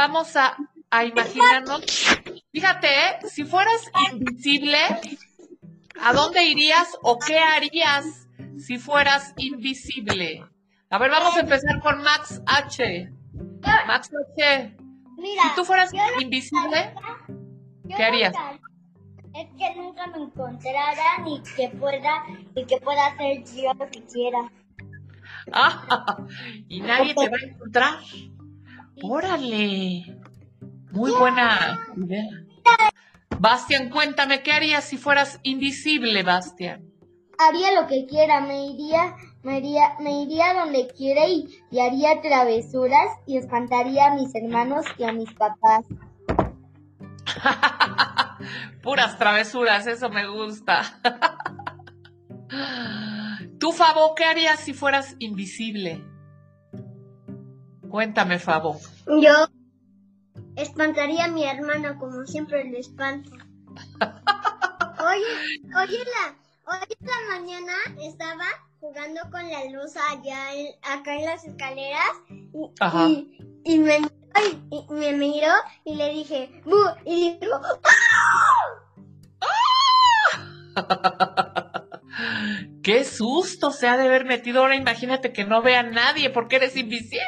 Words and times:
Vamos 0.00 0.34
a, 0.34 0.56
a 0.90 1.04
imaginarnos, 1.04 1.84
fíjate, 2.50 2.86
¿eh? 2.86 3.18
si 3.28 3.44
fueras 3.44 3.82
invisible, 4.10 4.78
¿a 6.00 6.14
dónde 6.14 6.42
irías 6.42 6.96
o 7.02 7.18
qué 7.18 7.38
harías 7.38 8.26
si 8.56 8.78
fueras 8.78 9.34
invisible? 9.36 10.42
A 10.88 10.96
ver, 10.96 11.10
vamos 11.10 11.36
a 11.36 11.40
empezar 11.40 11.78
con 11.82 12.02
Max 12.02 12.40
H. 12.46 13.12
Max 13.86 14.10
H. 14.38 14.74
Mira, 15.18 15.42
Si 15.42 15.54
tú 15.56 15.66
fueras 15.66 15.92
invisible, 16.18 16.94
¿qué 17.94 18.02
harías? 18.02 18.34
Es 19.34 19.48
que 19.58 19.74
nunca 19.76 20.06
me 20.06 20.22
encontraran 20.22 21.28
y 21.28 21.42
que 21.42 21.68
pueda 21.76 22.24
y 22.54 22.64
que 22.64 22.78
pueda 22.78 23.06
hacer 23.08 23.44
yo 23.54 23.74
lo 23.74 23.90
que 23.90 24.02
quiera. 24.06 24.50
ah, 25.52 26.16
y 26.70 26.80
nadie 26.80 27.14
te 27.14 27.28
va 27.28 27.36
a 27.36 27.46
encontrar. 27.46 27.98
Órale, 29.02 30.18
muy 30.92 31.10
buena 31.12 31.86
idea. 31.96 32.28
Bastian, 33.38 33.88
cuéntame, 33.88 34.42
¿qué 34.42 34.52
harías 34.52 34.84
si 34.84 34.98
fueras 34.98 35.40
invisible, 35.42 36.22
Bastian? 36.22 36.84
Haría 37.38 37.80
lo 37.80 37.86
que 37.86 38.06
quiera, 38.06 38.40
me 38.40 38.66
iría, 38.66 39.16
me 39.42 39.58
iría, 39.58 39.94
me 40.00 40.22
iría 40.22 40.52
donde 40.52 40.88
quiera 40.88 41.26
y, 41.26 41.48
y 41.70 41.80
haría 41.80 42.20
travesuras 42.20 43.08
y 43.26 43.38
espantaría 43.38 44.12
a 44.12 44.14
mis 44.14 44.34
hermanos 44.34 44.84
y 44.98 45.04
a 45.04 45.12
mis 45.12 45.32
papás. 45.32 45.86
Puras 48.82 49.18
travesuras, 49.18 49.86
eso 49.86 50.10
me 50.10 50.26
gusta. 50.26 50.82
Tú, 53.58 53.72
Fabo, 53.72 54.14
¿qué 54.14 54.24
harías 54.24 54.60
si 54.60 54.74
fueras 54.74 55.16
invisible? 55.18 56.04
Cuéntame, 57.90 58.38
Fabo. 58.38 58.78
Yo 59.20 59.48
espantaría 60.56 61.24
a 61.24 61.28
mi 61.28 61.44
hermano 61.44 61.98
como 61.98 62.24
siempre 62.26 62.64
lo 62.70 62.78
espanto. 62.78 63.30
Hoy, 65.02 65.22
hoy, 65.74 65.94
en 65.96 66.08
la, 66.10 66.36
hoy 66.66 66.86
en 67.00 67.06
la 67.06 67.20
mañana 67.38 67.72
estaba 68.02 68.44
jugando 68.80 69.22
con 69.32 69.48
la 69.48 69.64
luz 69.64 69.96
allá 70.10 70.52
en- 70.54 70.74
acá 70.82 71.16
en 71.16 71.24
las 71.24 71.42
escaleras 71.46 72.10
y, 72.28 72.70
Ajá. 72.80 73.08
y, 73.08 73.38
y 73.64 73.78
me, 73.78 73.94
ay, 74.34 74.62
y 74.70 74.86
me 74.92 75.12
miró 75.14 75.54
y 75.86 75.94
le 75.94 76.10
dije 76.10 76.50
"Bu", 76.66 76.76
y 77.06 77.38
dijo 77.38 77.58
¡Qué 82.82 83.04
susto 83.04 83.70
se 83.72 83.88
ha 83.88 83.96
de 83.96 84.04
haber 84.06 84.26
metido! 84.26 84.60
Ahora 84.60 84.76
imagínate 84.76 85.32
que 85.32 85.44
no 85.44 85.62
vea 85.62 85.80
a 85.80 85.84
nadie 85.84 86.28
porque 86.28 86.56
eres 86.56 86.76
invisible. 86.76 87.24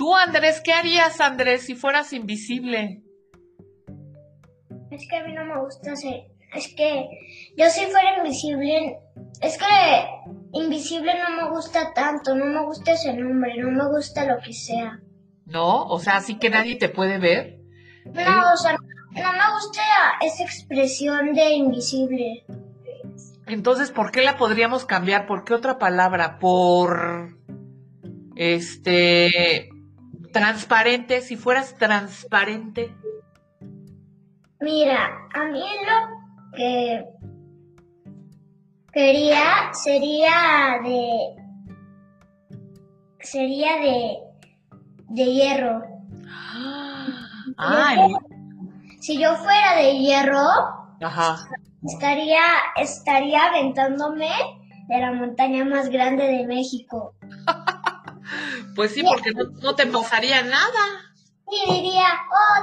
Tú, 0.00 0.16
Andrés, 0.16 0.62
¿qué 0.64 0.72
harías, 0.72 1.20
Andrés, 1.20 1.66
si 1.66 1.74
fueras 1.74 2.14
invisible? 2.14 3.02
Es 4.90 5.06
que 5.06 5.16
a 5.18 5.24
mí 5.26 5.34
no 5.34 5.44
me 5.44 5.60
gusta 5.60 5.94
ser. 5.94 6.22
Es 6.54 6.74
que 6.74 7.06
yo 7.54 7.66
si 7.68 7.84
fuera 7.84 8.16
invisible. 8.16 8.98
Es 9.42 9.58
que 9.58 9.66
invisible 10.54 11.12
no 11.18 11.36
me 11.36 11.50
gusta 11.50 11.92
tanto. 11.92 12.34
No 12.34 12.46
me 12.46 12.64
gusta 12.64 12.92
ese 12.92 13.12
nombre. 13.12 13.58
No 13.58 13.70
me 13.72 13.94
gusta 13.94 14.24
lo 14.24 14.38
que 14.42 14.54
sea. 14.54 15.00
¿No? 15.44 15.84
O 15.84 15.98
sea, 15.98 16.16
así 16.16 16.38
que 16.38 16.48
nadie 16.48 16.76
te 16.76 16.88
puede 16.88 17.18
ver. 17.18 17.58
No, 18.06 18.54
o 18.54 18.56
sea, 18.56 18.72
no 18.72 19.32
me 19.32 19.52
gusta 19.52 19.82
esa 20.22 20.44
expresión 20.44 21.34
de 21.34 21.50
invisible. 21.50 22.46
Entonces, 23.46 23.90
¿por 23.90 24.12
qué 24.12 24.22
la 24.22 24.38
podríamos 24.38 24.86
cambiar? 24.86 25.26
¿Por 25.26 25.44
qué 25.44 25.52
otra 25.52 25.78
palabra? 25.78 26.38
Por 26.38 27.36
este 28.34 29.69
transparente, 30.32 31.20
si 31.20 31.36
fueras 31.36 31.74
transparente. 31.76 32.94
Mira, 34.60 35.10
a 35.34 35.44
mí 35.46 35.62
lo 35.62 36.56
que 36.56 37.04
quería 38.92 39.72
sería 39.72 40.78
de. 40.84 41.36
sería 43.20 43.76
de. 43.76 44.18
de 45.08 45.24
hierro. 45.24 45.82
Ah, 47.62 47.94
Si 49.00 49.18
yo 49.20 49.34
fuera 49.36 49.76
de 49.76 49.98
hierro, 49.98 50.40
ajá. 51.02 51.36
estaría, 51.82 52.40
estaría 52.76 53.44
aventándome 53.46 54.30
de 54.88 54.98
la 54.98 55.12
montaña 55.12 55.64
más 55.66 55.90
grande 55.90 56.24
de 56.26 56.46
México. 56.46 57.14
Pues 58.76 58.92
sí, 58.94 59.02
porque 59.02 59.32
no, 59.32 59.44
no 59.62 59.74
te 59.74 59.86
pasaría 59.86 60.42
nada. 60.42 61.12
Y 61.52 61.72
diría, 61.72 62.06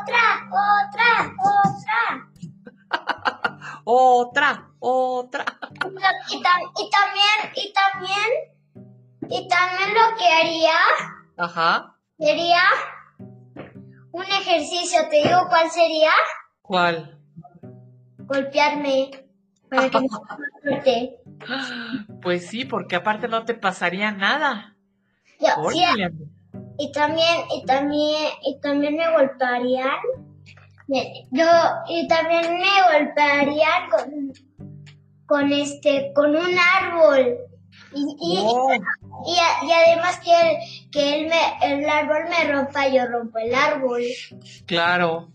otra, 0.02 0.50
otra, 0.50 1.34
otra. 1.44 2.28
Otra, 3.90 4.70
otra. 4.80 5.46
Y, 6.30 6.42
tam- 6.42 6.72
y 6.78 6.90
también, 6.90 7.52
y 7.56 7.74
también, 7.74 8.30
y 9.30 9.48
también 9.48 9.94
lo 9.94 10.18
que 10.18 10.28
haría, 10.28 10.74
Ajá. 11.38 11.96
sería 12.18 12.62
un 14.12 14.24
ejercicio. 14.26 15.00
¿Te 15.10 15.18
digo 15.18 15.48
cuál 15.50 15.70
sería? 15.72 16.12
¿Cuál? 16.62 17.20
Golpearme 18.20 19.26
para 19.70 19.90
que 19.90 20.00
me 20.02 20.08
más 20.08 20.22
fuerte. 20.62 21.18
Pues 22.22 22.48
sí, 22.48 22.66
porque 22.66 22.96
aparte 22.98 23.28
no 23.28 23.46
te 23.46 23.54
pasaría 23.54 24.12
nada. 24.12 24.77
Yo- 25.40 25.70
sí, 25.72 25.84
Órale. 25.84 26.12
y 26.78 26.92
también, 26.92 27.38
y 27.56 27.66
también, 27.66 28.32
y 28.44 28.60
también 28.60 28.96
me 28.96 29.12
golpearían. 29.12 29.98
Yo, 31.32 31.46
y 31.90 32.08
también 32.08 32.46
me 32.60 33.00
golpearían 33.00 33.90
con, 33.90 34.34
con 35.26 35.52
este, 35.52 36.12
con 36.16 36.30
un 36.36 36.56
árbol. 36.80 37.38
Y, 37.94 38.16
y, 38.20 38.40
y, 39.26 39.72
además 39.74 40.20
que, 40.20 40.32
el, 40.32 40.92
que 40.92 41.20
él 41.22 41.30
me, 41.30 41.74
el 41.74 41.90
árbol 41.90 42.26
me 42.30 42.52
rompa, 42.52 42.88
yo 42.88 43.06
rompo 43.08 43.38
el 43.40 43.54
árbol. 43.56 44.04
claro. 44.66 45.30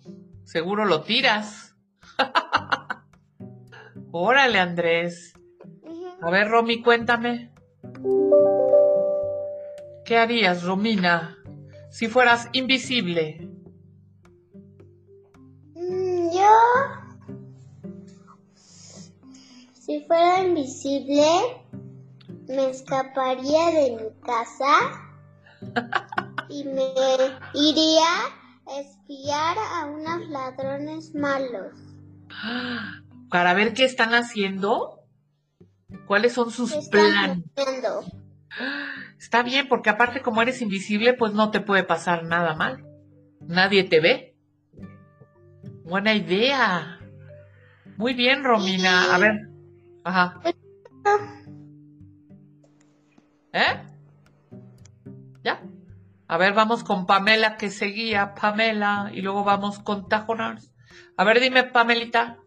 Seguro 0.44 0.84
lo 0.84 1.00
tiras. 1.02 1.74
Órale, 4.12 4.58
Andrés. 4.58 5.32
A 6.20 6.30
ver, 6.30 6.48
Romy, 6.48 6.82
cuéntame. 6.82 7.50
¿Qué 10.04 10.16
harías, 10.18 10.64
Romina, 10.64 11.38
si 11.90 12.08
fueras 12.08 12.48
invisible? 12.52 13.48
Mm, 15.74 16.30
Yo, 16.34 16.50
si 19.72 20.00
fuera 20.06 20.44
invisible, 20.44 21.24
me 22.48 22.70
escaparía 22.70 23.66
de 23.70 23.90
mi 23.96 24.20
casa 24.26 24.78
y 26.48 26.64
me 26.64 26.92
iría 27.54 28.08
a 28.66 28.80
espiar 28.80 29.56
a 29.58 29.86
unos 29.86 30.28
ladrones 30.28 31.14
malos. 31.14 31.74
Para 33.30 33.54
ver 33.54 33.72
qué 33.72 33.84
están 33.84 34.14
haciendo. 34.14 34.98
¿Cuáles 36.06 36.32
son 36.32 36.50
sus 36.50 36.72
planes? 36.88 37.44
haciendo. 37.56 38.04
Está 39.22 39.44
bien, 39.44 39.68
porque 39.68 39.88
aparte 39.88 40.20
como 40.20 40.42
eres 40.42 40.60
invisible, 40.62 41.14
pues 41.14 41.32
no 41.32 41.52
te 41.52 41.60
puede 41.60 41.84
pasar 41.84 42.24
nada 42.24 42.56
mal. 42.56 42.84
Nadie 43.40 43.84
te 43.84 44.00
ve. 44.00 44.36
Buena 45.84 46.12
idea. 46.12 46.98
Muy 47.96 48.14
bien, 48.14 48.42
Romina. 48.42 49.14
A 49.14 49.18
ver. 49.18 49.48
Ajá. 50.02 50.40
¿Eh? 53.52 53.80
¿Ya? 55.44 55.62
A 56.26 56.36
ver, 56.36 56.52
vamos 56.52 56.82
con 56.82 57.06
Pamela 57.06 57.56
que 57.56 57.70
seguía. 57.70 58.34
Pamela. 58.34 59.12
Y 59.14 59.22
luego 59.22 59.44
vamos 59.44 59.78
con 59.78 60.08
Tajonars. 60.08 60.74
A 61.16 61.22
ver, 61.22 61.38
dime, 61.38 61.62
Pamelita. 61.62 62.38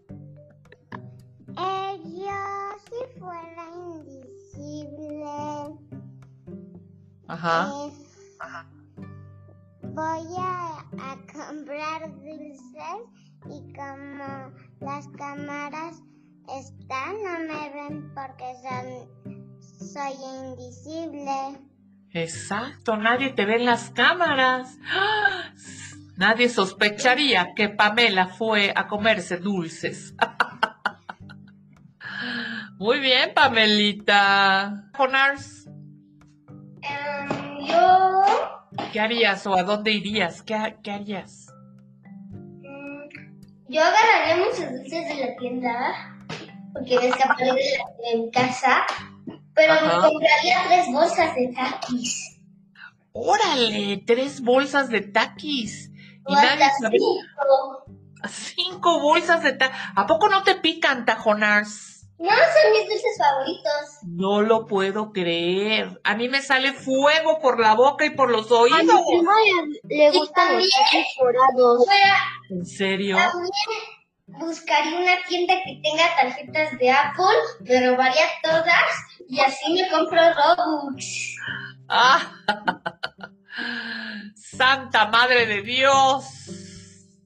Ajá. 7.27 7.71
voy 9.81 10.35
a, 10.37 10.85
a 10.99 11.17
comprar 11.31 12.11
dulces 12.21 13.01
y 13.45 13.73
como 13.73 14.51
las 14.81 15.07
cámaras 15.17 16.03
están, 16.57 17.15
no 17.23 17.39
me 17.53 17.69
ven 17.73 18.13
porque 18.13 18.53
son, 18.61 18.85
soy 19.93 20.13
invisible. 20.47 21.37
Exacto, 22.11 22.97
nadie 22.97 23.29
te 23.31 23.45
ve 23.45 23.55
en 23.55 23.65
las 23.65 23.89
cámaras. 23.91 24.77
¡Ah! 24.89 25.51
Nadie 26.17 26.47
sospecharía 26.47 27.53
que 27.55 27.67
Pamela 27.67 28.27
fue 28.27 28.71
a 28.73 28.87
comerse 28.87 29.35
dulces. 29.37 30.15
Muy 32.77 32.99
bien, 32.99 33.33
Pamelita. 33.33 34.91
Jonars. 34.95 35.64
¿Qué 38.95 39.01
harías 39.01 39.45
o 39.45 39.53
a 39.53 39.63
dónde 39.63 39.91
irías? 39.91 40.41
¿Qué, 40.41 40.55
qué 40.81 40.91
harías? 40.91 41.47
Mm, 42.61 43.09
Yo 43.67 43.81
agarraría 43.83 44.37
muchos 44.37 44.71
dulces 44.71 45.09
de 45.09 45.15
la 45.15 45.35
tienda 45.35 46.15
porque 46.71 46.97
me 46.97 47.07
escaparé 47.09 47.43
de, 47.47 47.51
la- 47.51 48.09
de 48.11 48.17
mi 48.23 48.31
casa, 48.31 48.85
pero 49.53 49.73
me 49.85 49.91
compraría 49.99 50.59
tres 50.69 50.85
bolsas 50.93 51.35
de 51.35 51.47
taquis. 51.53 52.39
Órale, 53.11 54.01
tres 54.07 54.39
bolsas 54.39 54.87
de 54.87 55.01
taquis. 55.01 55.91
Y 56.29 56.33
nadie 56.33 56.65
cinco. 56.79 57.83
Cinco 58.29 59.01
bolsas 59.01 59.43
de 59.43 59.51
taquis. 59.51 59.77
¿A 59.97 60.07
poco 60.07 60.29
no 60.29 60.43
te 60.43 60.55
pican, 60.55 61.03
tajonars? 61.03 61.94
No, 62.17 62.29
son 62.29 62.71
mis 62.71 62.87
dulces 62.87 63.17
favoritos. 63.17 63.99
No 64.03 64.41
lo 64.41 64.65
puedo 64.65 65.11
creer. 65.11 65.99
A 66.03 66.15
mí 66.15 66.29
me 66.29 66.41
sale 66.41 66.71
fuego 66.73 67.39
por 67.41 67.59
la 67.59 67.73
boca 67.75 68.05
y 68.05 68.11
por 68.11 68.31
los 68.31 68.49
A 68.51 68.63
mi 68.65 68.73
oídos. 68.73 69.01
prima 69.09 69.33
le, 69.83 69.97
le 69.97 70.11
gustan 70.17 70.55
los 70.55 70.69
taquis 70.69 71.07
dorados. 71.19 71.85
¿En 72.49 72.65
serio? 72.65 73.17
También 73.17 73.51
buscaría 74.27 74.97
una 74.97 75.15
tienda 75.27 75.55
que 75.63 75.81
tenga 75.83 76.15
tarjetas 76.15 76.79
de 76.79 76.89
Apple, 76.91 77.25
me 77.61 77.87
robaría 77.89 78.25
todas 78.41 78.91
y 79.27 79.39
así 79.39 79.73
me 79.73 79.89
compro 79.89 80.21
Robux. 80.33 81.35
Ah. 81.89 82.31
Santa 84.35 85.05
Madre 85.07 85.45
de 85.45 85.61
Dios. 85.61 86.25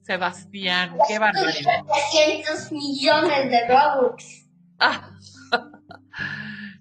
Sebastián, 0.02 0.96
qué 1.06 1.18
barbaridad. 1.20 1.84
300 2.12 2.72
millones 2.72 3.50
de 3.50 3.68
Robux. 3.68 4.39
Ah. 4.82 5.10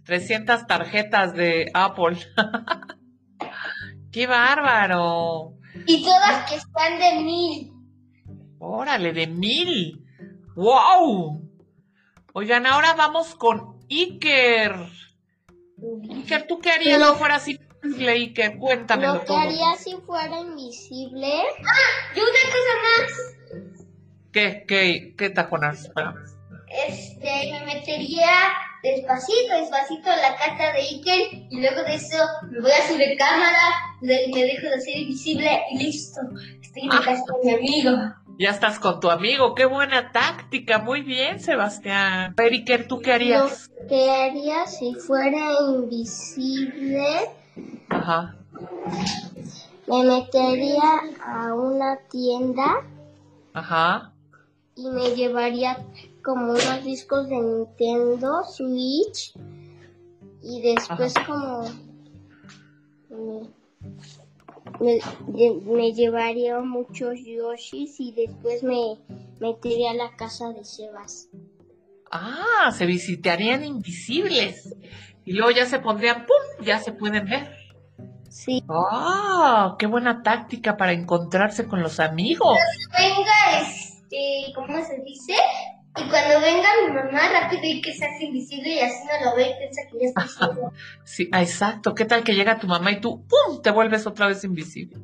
300 0.05 0.65
tarjetas 0.67 1.33
de 1.33 1.69
Apple. 1.73 2.17
qué 4.11 4.25
bárbaro. 4.25 5.53
Y 5.85 6.03
todas 6.03 6.49
que 6.49 6.55
están 6.55 6.97
de 6.99 7.23
mil. 7.23 7.71
Órale, 8.59 9.13
de 9.13 9.27
mil. 9.27 10.03
¡Wow! 10.55 11.47
Oigan, 12.33 12.65
ahora 12.65 12.93
vamos 12.93 13.35
con 13.35 13.79
Iker. 13.89 14.75
Iker, 16.11 16.47
¿tú 16.47 16.59
qué 16.59 16.71
harías 16.71 16.99
Lo- 16.99 17.13
si 17.13 17.19
fueras 17.19 17.47
invisible, 17.47 18.11
Iker? 18.11 18.57
Cuéntamelo 18.57 19.13
Lo 19.15 19.25
que 19.25 19.35
haría 19.35 19.75
si 19.75 19.95
fuera 20.05 20.39
invisible. 20.39 21.33
¡Ah! 21.65 22.15
Y 22.15 22.19
una 22.19 22.31
cosa 22.51 22.73
más. 22.83 23.63
¿Qué, 24.31 24.65
qué, 24.67 25.15
qué 25.17 25.29
tajonas? 25.29 25.85
Espera. 25.85 26.15
Este, 26.87 27.51
me 27.51 27.65
metería 27.65 28.29
despacito, 28.83 29.53
despacito 29.59 30.09
a 30.09 30.15
la 30.17 30.35
casa 30.35 30.71
de 30.73 30.79
Iker 30.81 31.47
y 31.49 31.59
luego 31.59 31.83
de 31.83 31.95
eso 31.95 32.17
me 32.49 32.61
voy 32.61 32.71
a 32.71 32.87
su 32.87 32.97
recámara, 32.97 33.59
de- 34.01 34.29
me 34.33 34.43
dejo 34.43 34.67
de 34.69 34.81
ser 34.81 34.97
invisible 34.97 35.61
y 35.71 35.77
listo. 35.83 36.21
Estoy 36.61 36.83
en 36.83 36.89
la 36.89 37.01
casa 37.01 37.23
de 37.43 37.47
mi 37.49 37.53
amigo. 37.55 37.91
Ya 38.37 38.51
estás 38.51 38.79
con 38.79 39.01
tu 39.01 39.09
amigo, 39.11 39.53
qué 39.53 39.65
buena 39.65 40.13
táctica. 40.13 40.79
Muy 40.79 41.01
bien, 41.01 41.41
Sebastián. 41.41 42.33
Ver, 42.37 42.53
Iker, 42.53 42.87
¿tú 42.87 43.01
qué 43.01 43.11
harías? 43.11 43.69
Que 43.89 44.09
haría 44.09 44.65
si 44.65 44.93
fuera 44.95 45.51
invisible, 45.73 47.05
Ajá. 47.89 48.35
me 49.87 50.03
metería 50.03 50.83
a 51.25 51.53
una 51.53 51.97
tienda 52.09 52.81
Ajá. 53.53 54.13
y 54.75 54.87
me 54.87 55.09
llevaría 55.15 55.77
como 56.29 56.51
unos 56.51 56.83
discos 56.83 57.27
de 57.27 57.37
Nintendo 57.37 58.43
Switch 58.43 59.33
y 60.43 60.61
después 60.61 61.13
como 61.25 61.63
me, 63.09 63.49
me- 64.79 64.99
lle- 65.33 65.61
me 65.63 65.91
llevaría 65.91 66.59
muchos 66.59 67.15
Yoshis 67.25 67.99
y 67.99 68.11
después 68.11 68.61
me 68.63 68.97
metería 69.39 69.91
a 69.91 69.95
la 69.95 70.15
casa 70.15 70.49
de 70.53 70.63
Sebas. 70.63 71.29
Ah, 72.11 72.71
se 72.77 72.85
visitarían 72.85 73.63
invisibles. 73.63 74.75
Y 75.25 75.33
luego 75.33 75.51
ya 75.51 75.65
se 75.65 75.79
pondrían, 75.79 76.25
¡pum! 76.27 76.65
Ya 76.65 76.77
se 76.79 76.91
pueden 76.91 77.25
ver. 77.25 77.55
Sí. 78.29 78.63
¡Ah! 78.69 79.75
¡Qué 79.79 79.87
buena 79.87 80.21
táctica 80.21 80.77
para 80.77 80.91
encontrarse 80.93 81.67
con 81.67 81.81
los 81.81 81.99
amigos! 81.99 82.57
Venga, 82.97 83.61
este, 83.61 84.53
¿cómo 84.55 84.83
se 84.85 84.99
dice? 85.03 85.33
Y 85.99 86.09
cuando 86.09 86.39
venga 86.39 86.69
mi 86.85 86.93
mamá, 86.93 87.29
rápido 87.29 87.61
y 87.63 87.81
que 87.81 87.93
se 87.93 88.05
hace 88.05 88.25
invisible 88.25 88.75
y 88.75 88.79
así 88.79 89.03
no 89.05 89.29
lo 89.29 89.35
ve 89.35 89.49
y 89.49 89.57
piensa 89.57 89.81
que 89.91 89.99
ya 89.99 90.07
está 90.07 90.27
solo. 90.27 90.71
Sí, 91.03 91.29
ah, 91.31 91.41
exacto. 91.41 91.93
¿Qué 91.93 92.05
tal 92.05 92.23
que 92.23 92.33
llega 92.33 92.59
tu 92.59 92.67
mamá 92.67 92.91
y 92.91 93.01
tú, 93.01 93.25
¡pum! 93.27 93.61
te 93.61 93.71
vuelves 93.71 94.07
otra 94.07 94.27
vez 94.27 94.43
invisible? 94.43 94.97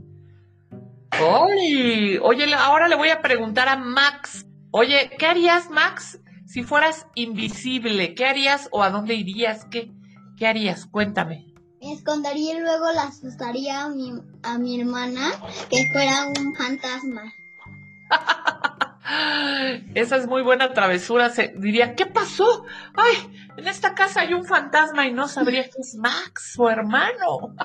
¡Oye! 1.21 2.19
Oye, 2.21 2.53
ahora 2.53 2.87
le 2.87 2.95
voy 2.95 3.09
a 3.09 3.21
preguntar 3.21 3.67
a 3.67 3.77
Max. 3.77 4.45
Oye, 4.71 5.11
¿qué 5.17 5.25
harías, 5.25 5.69
Max, 5.69 6.19
si 6.45 6.63
fueras 6.63 7.07
invisible? 7.15 8.13
¿Qué 8.15 8.25
harías 8.25 8.69
o 8.71 8.83
a 8.83 8.89
dónde 8.89 9.15
irías? 9.15 9.65
¿Qué, 9.65 9.91
qué 10.37 10.47
harías? 10.47 10.85
Cuéntame. 10.85 11.53
Me 11.81 11.93
escondería 11.93 12.55
y 12.55 12.59
luego 12.59 12.91
la 12.93 13.03
asustaría 13.03 13.83
a 13.83 13.89
mi, 13.89 14.13
a 14.43 14.57
mi 14.57 14.79
hermana 14.79 15.31
que 15.69 15.89
fuera 15.91 16.27
un 16.27 16.55
fantasma. 16.55 17.33
Esa 19.93 20.15
es 20.15 20.27
muy 20.27 20.41
buena 20.41 20.73
travesura. 20.73 21.29
Se 21.29 21.53
diría, 21.55 21.95
¿qué 21.95 22.05
pasó? 22.05 22.65
Ay, 22.95 23.49
en 23.57 23.67
esta 23.67 23.93
casa 23.93 24.21
hay 24.21 24.33
un 24.33 24.45
fantasma 24.45 25.07
y 25.07 25.13
no 25.13 25.27
sabría 25.27 25.63
que 25.63 25.81
es 25.81 25.95
Max, 25.95 26.53
su 26.53 26.67
hermano. 26.67 27.55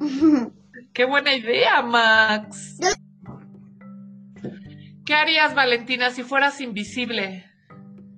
Qué 0.92 1.04
buena 1.04 1.34
idea, 1.34 1.82
Max. 1.82 2.78
¿Qué 5.04 5.14
harías, 5.14 5.54
Valentina, 5.54 6.10
si 6.10 6.22
fueras 6.22 6.60
invisible? 6.60 7.44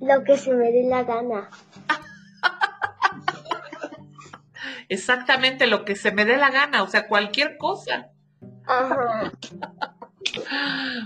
Lo 0.00 0.24
que 0.24 0.36
se 0.36 0.52
me 0.52 0.72
dé 0.72 0.84
la 0.88 1.04
gana. 1.04 1.50
Exactamente 4.88 5.66
lo 5.66 5.84
que 5.84 5.94
se 5.94 6.10
me 6.10 6.24
dé 6.24 6.36
la 6.36 6.50
gana, 6.50 6.82
o 6.82 6.88
sea, 6.88 7.06
cualquier 7.06 7.56
cosa. 7.58 8.08
Ajá. 8.66 9.30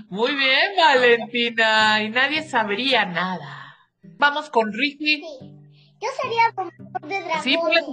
Muy 0.08 0.34
bien, 0.34 0.72
Valentina. 0.76 2.02
Y 2.02 2.10
nadie 2.10 2.42
sabría 2.42 3.04
nada. 3.04 3.76
Vamos 4.18 4.50
con 4.50 4.72
Ricky. 4.72 5.22
Yo 6.00 6.08
sería 6.22 6.50
domador 6.56 7.08
de 7.08 7.20
dragones. 7.20 7.42
Sí, 7.42 7.56
pues. 7.60 7.84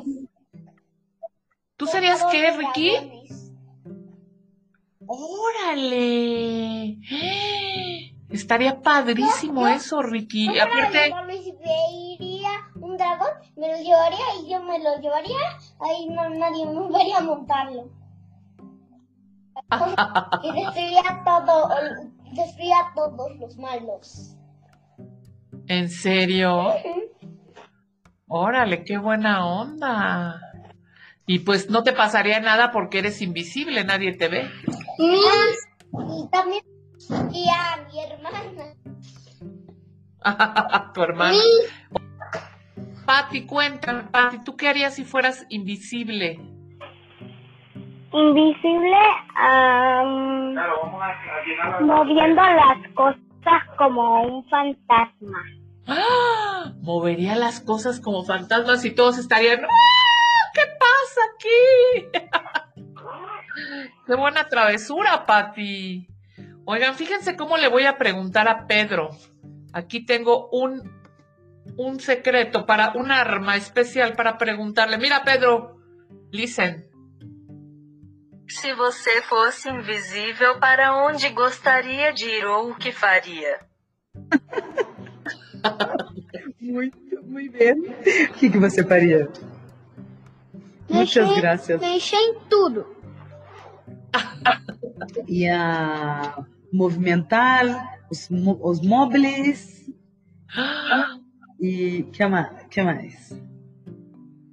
¿Tú 1.77 1.87
serías 1.87 2.25
qué, 2.31 2.51
Ricky? 2.51 2.91
dragones. 2.91 3.51
¡Órale! 5.07 6.97
Estaría 8.29 8.81
padrísimo 8.81 9.67
eso, 9.67 10.01
Ricky. 10.01 10.57
Aparte, 10.57 11.13
si 11.43 11.51
vería 11.51 12.49
un 12.75 12.95
dragón, 12.95 13.27
me 13.57 13.67
lo 13.67 13.77
llevaría 13.83 14.25
y 14.41 14.49
yo 14.49 14.63
me 14.63 14.79
lo 14.79 14.99
llevaría. 15.01 15.37
Ahí 15.79 16.07
no, 16.07 16.29
nadie 16.29 16.65
me 16.65 16.87
vería 16.97 17.19
montarlo. 17.19 17.89
Y 20.43 20.51
destruiría 20.51 21.23
todo, 21.25 21.69
destruiría 22.33 22.79
a 22.79 22.93
todos 22.93 23.35
los 23.39 23.57
malos. 23.57 24.37
¿en 25.71 25.89
serio? 25.89 26.73
Órale, 28.27 28.83
qué 28.83 28.97
buena 28.97 29.45
onda. 29.45 30.41
Y 31.25 31.39
pues 31.39 31.69
no 31.69 31.83
te 31.83 31.93
pasaría 31.93 32.39
nada 32.39 32.71
porque 32.71 32.99
eres 32.99 33.21
invisible, 33.21 33.83
nadie 33.83 34.13
te 34.17 34.27
ve. 34.27 34.49
Y 34.97 36.29
también 36.29 36.63
y 37.33 37.47
a 37.49 37.87
mi 37.87 37.99
hermana. 37.99 38.75
tu 40.93 41.01
hermano. 41.01 41.37
Pati, 43.05 43.45
cuéntame, 43.45 44.03
Pati, 44.03 44.43
¿tú 44.43 44.55
qué 44.55 44.67
harías 44.67 44.95
si 44.95 45.03
fueras 45.03 45.45
invisible? 45.49 46.39
Invisible 48.13 48.97
am, 49.35 50.55
moviendo 51.85 52.41
las 52.41 52.93
cosas 52.93 53.63
como 53.77 54.23
un 54.23 54.49
fantasma. 54.49 55.43
¡Ah! 55.87 56.73
Movería 56.81 57.35
las 57.35 57.61
cosas 57.61 57.99
como 57.99 58.23
fantasmas 58.23 58.85
y 58.85 58.91
todos 58.91 59.17
estarían. 59.17 59.63
¡Ah! 59.63 60.51
¿Qué 60.53 60.61
pasa 60.79 61.21
aquí? 61.35 62.29
Qué 64.07 64.15
buena 64.15 64.47
travesura, 64.47 65.25
Pati. 65.25 66.07
Oigan, 66.65 66.95
fíjense 66.95 67.35
cómo 67.35 67.57
le 67.57 67.67
voy 67.67 67.85
a 67.85 67.97
preguntar 67.97 68.47
a 68.47 68.67
Pedro. 68.67 69.09
Aquí 69.73 70.05
tengo 70.05 70.49
un, 70.51 71.01
un 71.77 71.99
secreto 71.99 72.65
para 72.65 72.91
un 72.95 73.11
arma 73.11 73.55
especial 73.55 74.13
para 74.13 74.37
preguntarle. 74.37 74.97
Mira, 74.97 75.23
Pedro, 75.23 75.77
listen. 76.31 76.90
Se 78.51 78.73
você 78.75 79.21
fosse 79.23 79.69
invisível, 79.69 80.59
para 80.59 81.05
onde 81.05 81.29
gostaria 81.29 82.13
de 82.13 82.25
ir 82.25 82.45
ou 82.45 82.71
o 82.71 82.75
que 82.75 82.91
faria? 82.91 83.59
Muito, 86.59 86.97
muito 87.23 87.57
bem. 87.57 87.73
O 88.29 88.33
que, 88.33 88.49
que 88.49 88.57
você 88.57 88.83
faria? 88.83 89.29
Muitas 90.89 91.35
graças. 91.37 91.81
Mexer 91.81 92.17
em 92.17 92.39
tudo. 92.49 92.85
Ia 95.27 96.45
movimentar 96.71 97.99
os, 98.11 98.29
os 98.61 98.81
móveis 98.81 99.89
e 101.59 102.03
que 102.11 102.25
mais? 102.27 102.67
Que 102.69 102.83
mais? 102.83 103.31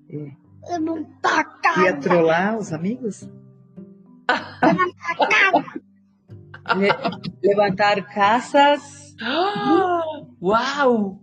É, 0.09 0.79
Levantar 0.79 1.59
ia 1.83 1.97
trollar 1.97 2.57
os 2.57 2.73
amigos? 2.73 3.29
Le- 6.77 6.97
levantar 7.43 8.07
casas 8.07 9.15
¡Wow! 10.41 11.21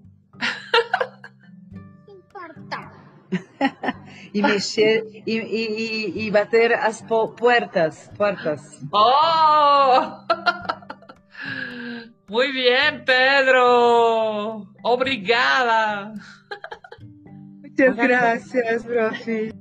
e 4.33 4.41
mexer 4.41 5.05
e, 5.25 5.38
e, 5.38 6.21
e, 6.21 6.27
e 6.27 6.31
bater 6.31 6.74
as 6.74 7.01
po- 7.01 7.29
puertas, 7.29 8.12
portas. 8.17 8.81
¡Oh! 8.91 10.25
Muy 12.27 12.51
bien, 12.51 13.03
Pedro. 13.05 14.67
Obrigada. 14.83 16.15
Muchas 17.62 17.95
gracias, 17.95 18.83
profe. 18.83 19.53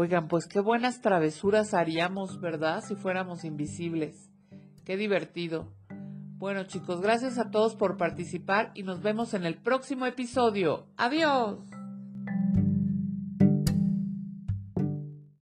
Oigan, 0.00 0.28
pues 0.28 0.46
qué 0.46 0.60
buenas 0.60 1.00
travesuras 1.00 1.74
haríamos, 1.74 2.40
¿verdad? 2.40 2.84
Si 2.86 2.94
fuéramos 2.94 3.44
invisibles. 3.44 4.30
Qué 4.84 4.96
divertido. 4.96 5.72
Bueno, 6.36 6.62
chicos, 6.62 7.00
gracias 7.00 7.36
a 7.36 7.50
todos 7.50 7.74
por 7.74 7.96
participar 7.96 8.70
y 8.76 8.84
nos 8.84 9.02
vemos 9.02 9.34
en 9.34 9.44
el 9.44 9.56
próximo 9.56 10.06
episodio. 10.06 10.86
Adiós. 10.96 11.58